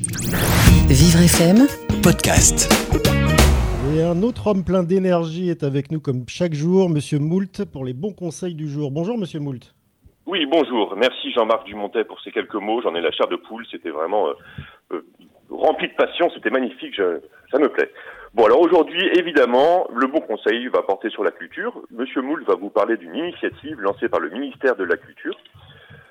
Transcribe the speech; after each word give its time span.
Vivre 0.00 1.22
FM, 1.24 1.66
podcast. 2.04 2.70
Et 3.96 4.00
un 4.04 4.22
autre 4.22 4.46
homme 4.46 4.62
plein 4.64 4.84
d'énergie 4.84 5.50
est 5.50 5.64
avec 5.64 5.90
nous 5.90 5.98
comme 5.98 6.22
chaque 6.28 6.54
jour, 6.54 6.88
Monsieur 6.88 7.18
Moult, 7.18 7.64
pour 7.72 7.84
les 7.84 7.94
bons 7.94 8.12
conseils 8.12 8.54
du 8.54 8.68
jour. 8.68 8.92
Bonjour 8.92 9.18
Monsieur 9.18 9.40
Moult. 9.40 9.74
Oui, 10.26 10.46
bonjour. 10.46 10.94
Merci 10.96 11.32
Jean-Marc 11.32 11.66
Dumontet 11.66 12.04
pour 12.04 12.20
ces 12.20 12.30
quelques 12.30 12.54
mots. 12.54 12.80
J'en 12.80 12.94
ai 12.94 13.00
la 13.00 13.10
chair 13.10 13.26
de 13.26 13.34
poule. 13.34 13.66
C'était 13.72 13.90
vraiment 13.90 14.28
euh, 14.28 14.34
euh, 14.92 15.04
rempli 15.50 15.88
de 15.88 15.94
passion. 15.94 16.30
C'était 16.32 16.50
magnifique. 16.50 16.94
Je- 16.96 17.18
ça 17.50 17.58
me 17.58 17.68
plaît. 17.68 17.90
Bon, 18.34 18.44
alors 18.44 18.60
aujourd'hui, 18.60 19.04
évidemment, 19.18 19.88
le 19.92 20.06
bon 20.06 20.20
conseil 20.20 20.68
va 20.68 20.82
porter 20.82 21.10
sur 21.10 21.24
la 21.24 21.32
culture. 21.32 21.74
Monsieur 21.90 22.22
Moult 22.22 22.46
va 22.46 22.54
vous 22.54 22.70
parler 22.70 22.96
d'une 22.98 23.16
initiative 23.16 23.80
lancée 23.80 24.08
par 24.08 24.20
le 24.20 24.30
ministère 24.30 24.76
de 24.76 24.84
la 24.84 24.96
Culture. 24.96 25.34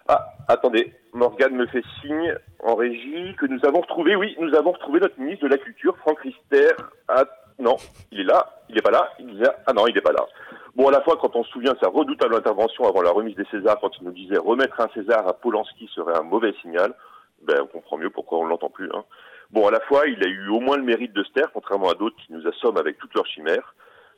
Ah, 0.10 0.26
attendez, 0.48 0.94
Morgane 1.18 1.56
me 1.56 1.66
fait 1.66 1.84
signe 2.00 2.36
en 2.64 2.76
régie 2.76 3.36
que 3.40 3.48
nous 3.48 3.60
avons 3.66 3.82
retrouvé, 3.82 4.16
oui, 4.16 4.36
nous 4.40 4.56
avons 4.56 4.72
retrouvé 4.72 5.00
notre 5.00 5.20
ministre 5.20 5.46
de 5.46 5.50
la 5.50 5.58
Culture, 5.58 5.98
Franck 5.98 6.20
Rister. 6.20 6.76
Ah, 7.08 7.26
non, 7.58 7.76
il 8.12 8.20
est 8.20 8.24
là, 8.24 8.62
il 8.70 8.78
est 8.78 8.82
pas 8.84 8.92
là, 8.92 9.10
il 9.18 9.42
est. 9.42 9.48
Ah 9.66 9.74
non, 9.74 9.88
il 9.88 9.98
est 9.98 10.02
pas 10.02 10.12
là. 10.12 10.26
Bon, 10.76 10.88
à 10.88 10.92
la 10.92 11.02
fois, 11.02 11.18
quand 11.20 11.36
on 11.36 11.44
se 11.44 11.50
souvient 11.50 11.74
de 11.74 11.80
sa 11.80 11.90
redoutable 11.90 12.36
intervention 12.36 12.88
avant 12.88 13.02
la 13.02 13.10
remise 13.10 13.36
des 13.36 13.46
Césars, 13.46 13.80
quand 13.82 13.90
il 14.00 14.06
nous 14.06 14.12
disait 14.12 14.38
remettre 14.38 14.80
un 14.80 14.90
César 14.94 15.28
à 15.28 15.34
Polanski 15.34 15.90
serait 15.96 16.16
un 16.16 16.22
mauvais 16.22 16.54
signal, 16.62 16.94
ben, 17.42 17.58
on 17.64 17.66
comprend 17.66 17.98
mieux 17.98 18.12
pourquoi 18.12 18.38
on 18.38 18.46
l'entend 18.46 18.70
plus. 18.70 18.90
Hein. 18.94 19.04
Bon, 19.50 19.68
à 19.68 19.72
la 19.72 19.80
fois, 19.82 20.06
il 20.08 20.24
a 20.24 20.30
eu 20.30 20.50
au 20.50 20.60
moins 20.60 20.78
le 20.78 20.84
mérite 20.84 21.14
de 21.14 21.24
se 21.24 21.32
taire, 21.32 21.52
contrairement 21.52 21.90
à 21.90 21.96
d'autres 21.96 22.18
qui 22.18 22.32
nous 22.32 22.48
assomment 22.48 22.78
avec 22.78 23.00
toutes 23.00 23.16
leurs 23.16 23.26
chimères. 23.26 23.74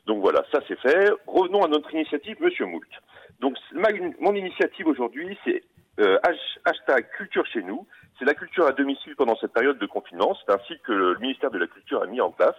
Donc 0.06 0.20
voilà, 0.20 0.44
ça 0.52 0.60
c'est 0.68 0.78
fait. 0.80 1.10
Revenons 1.26 1.64
à 1.64 1.68
notre 1.68 1.94
initiative, 1.94 2.36
Monsieur 2.40 2.66
Moult. 2.66 2.88
Donc 3.40 3.56
mon 4.20 4.34
initiative 4.34 4.86
aujourd'hui, 4.86 5.38
c'est 5.44 5.62
euh, 6.00 6.18
hash- 6.22 6.58
hashtag 6.64 7.08
culture 7.16 7.46
chez 7.46 7.62
nous. 7.62 7.86
C'est 8.18 8.24
la 8.24 8.34
culture 8.34 8.66
à 8.66 8.72
domicile 8.72 9.16
pendant 9.16 9.36
cette 9.36 9.52
période 9.52 9.78
de 9.78 9.86
confinement. 9.86 10.36
C'est 10.46 10.62
site 10.66 10.82
que 10.82 10.92
le 10.92 11.18
ministère 11.18 11.50
de 11.50 11.58
la 11.58 11.66
Culture 11.66 12.02
a 12.02 12.06
mis 12.06 12.20
en 12.20 12.30
place 12.30 12.56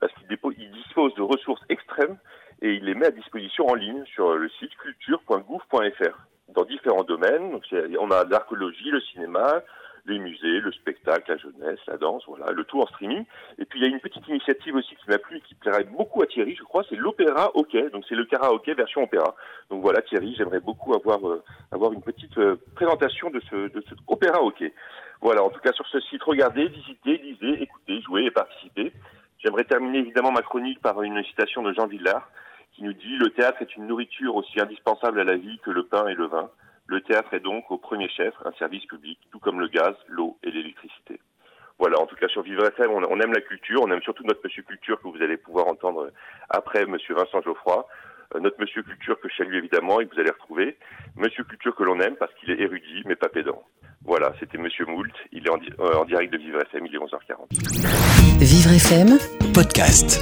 parce 0.00 0.12
qu'il 0.14 0.70
dispose 0.72 1.14
de 1.14 1.22
ressources 1.22 1.62
extrêmes 1.68 2.16
et 2.62 2.74
il 2.74 2.84
les 2.84 2.94
met 2.94 3.06
à 3.06 3.10
disposition 3.10 3.66
en 3.68 3.74
ligne 3.74 4.04
sur 4.06 4.34
le 4.34 4.48
site 4.58 4.74
culture.gouv.fr 4.76 6.18
dans 6.48 6.64
différents 6.64 7.04
domaines. 7.04 7.60
On 8.00 8.10
a 8.10 8.24
l'archéologie, 8.24 8.90
le 8.90 9.00
cinéma, 9.00 9.62
les 10.08 10.18
musées, 10.18 10.60
le 10.60 10.72
spectacle, 10.72 11.30
la 11.30 11.36
jeunesse, 11.36 11.78
la 11.86 11.96
danse, 11.96 12.24
voilà, 12.26 12.50
le 12.52 12.64
tout 12.64 12.80
en 12.80 12.86
streaming. 12.86 13.24
Et 13.58 13.64
puis 13.64 13.78
il 13.78 13.82
y 13.84 13.86
a 13.86 13.90
une 13.90 14.00
petite 14.00 14.26
initiative 14.28 14.74
aussi 14.74 14.96
qui 14.96 15.08
m'a 15.08 15.18
plu 15.18 15.36
et 15.36 15.40
qui 15.40 15.54
plairait 15.54 15.84
beaucoup 15.84 16.22
à 16.22 16.26
Thierry, 16.26 16.56
je 16.56 16.64
crois, 16.64 16.84
c'est 16.88 16.96
l'opéra 16.96 17.50
hockey. 17.54 17.90
Donc 17.90 18.04
c'est 18.08 18.14
le 18.14 18.24
karaoké 18.24 18.74
version 18.74 19.02
opéra. 19.02 19.34
Donc 19.70 19.82
voilà 19.82 20.02
Thierry, 20.02 20.34
j'aimerais 20.36 20.60
beaucoup 20.60 20.94
avoir 20.94 21.26
euh, 21.28 21.42
avoir 21.70 21.92
une 21.92 22.02
petite 22.02 22.36
euh, 22.38 22.56
présentation 22.74 23.30
de 23.30 23.40
ce 23.50 23.68
de 23.68 23.82
cet 23.88 23.98
opéra 24.06 24.42
hockey. 24.42 24.72
Voilà, 25.20 25.42
en 25.42 25.50
tout 25.50 25.60
cas 25.60 25.72
sur 25.72 25.86
ce 25.88 26.00
site, 26.00 26.22
regardez, 26.22 26.68
visitez, 26.68 27.18
lisez, 27.18 27.62
écoutez, 27.62 28.00
jouez 28.02 28.24
et 28.24 28.30
participez. 28.30 28.92
J'aimerais 29.42 29.64
terminer 29.64 29.98
évidemment 29.98 30.32
ma 30.32 30.42
chronique 30.42 30.80
par 30.80 31.02
une 31.02 31.22
citation 31.24 31.62
de 31.62 31.72
Jean 31.72 31.86
Villard 31.86 32.28
qui 32.78 32.84
nous 32.84 32.92
dit 32.92 33.16
le 33.16 33.30
théâtre 33.30 33.60
est 33.62 33.76
une 33.76 33.88
nourriture 33.88 34.36
aussi 34.36 34.60
indispensable 34.60 35.20
à 35.20 35.24
la 35.24 35.36
vie 35.36 35.58
que 35.64 35.70
le 35.70 35.84
pain 35.84 36.06
et 36.06 36.14
le 36.14 36.26
vin. 36.26 36.48
Le 36.88 37.00
théâtre 37.02 37.34
est 37.34 37.40
donc 37.40 37.70
au 37.70 37.76
premier 37.78 38.08
chef 38.08 38.34
un 38.44 38.52
service 38.52 38.84
public, 38.86 39.18
tout 39.30 39.38
comme 39.38 39.60
le 39.60 39.68
gaz, 39.68 39.94
l'eau 40.08 40.38
et 40.42 40.50
l'électricité. 40.50 41.20
Voilà, 41.78 42.00
en 42.00 42.06
tout 42.06 42.16
cas 42.16 42.28
sur 42.28 42.42
Vivre 42.42 42.66
FM, 42.66 42.90
on, 42.90 43.20
aime 43.20 43.32
la 43.32 43.40
culture, 43.40 43.82
on 43.82 43.90
aime 43.92 44.02
surtout 44.02 44.24
notre 44.24 44.40
Monsieur 44.42 44.62
Culture 44.62 45.00
que 45.00 45.06
vous 45.06 45.22
allez 45.22 45.36
pouvoir 45.36 45.68
entendre 45.68 46.10
après 46.48 46.86
Monsieur 46.86 47.14
Vincent 47.14 47.40
Geoffroy, 47.42 47.86
Euh, 48.34 48.40
notre 48.40 48.60
Monsieur 48.60 48.82
Culture 48.82 49.18
que 49.20 49.28
je 49.30 49.36
salue 49.36 49.54
évidemment 49.54 50.00
et 50.00 50.06
que 50.06 50.14
vous 50.14 50.20
allez 50.20 50.30
retrouver, 50.30 50.76
Monsieur 51.16 51.44
Culture 51.44 51.74
que 51.74 51.82
l'on 51.82 51.98
aime 52.00 52.16
parce 52.16 52.32
qu'il 52.34 52.50
est 52.50 52.60
érudit 52.60 53.02
mais 53.06 53.16
pas 53.16 53.28
pédant. 53.28 53.62
Voilà, 54.04 54.34
c'était 54.38 54.58
Monsieur 54.58 54.84
Moult, 54.84 55.14
il 55.32 55.46
est 55.46 55.50
en, 55.50 55.58
euh, 55.80 55.94
en 55.94 56.04
direct 56.04 56.32
de 56.32 56.38
Vivre 56.38 56.60
FM, 56.60 56.86
il 56.86 56.94
est 56.94 56.98
11h40. 56.98 57.48
Vivre 58.40 58.72
FM, 58.72 59.18
Podcast. 59.54 60.20